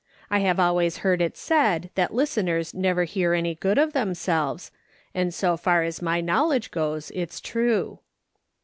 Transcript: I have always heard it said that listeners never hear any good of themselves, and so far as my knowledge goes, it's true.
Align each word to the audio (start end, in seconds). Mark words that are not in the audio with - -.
I 0.31 0.39
have 0.39 0.59
always 0.59 0.97
heard 1.05 1.21
it 1.21 1.37
said 1.37 1.91
that 1.93 2.11
listeners 2.11 2.73
never 2.73 3.03
hear 3.03 3.33
any 3.35 3.53
good 3.53 3.77
of 3.77 3.93
themselves, 3.93 4.71
and 5.13 5.31
so 5.31 5.55
far 5.57 5.83
as 5.83 6.01
my 6.01 6.21
knowledge 6.21 6.71
goes, 6.71 7.11
it's 7.13 7.39
true. 7.39 7.99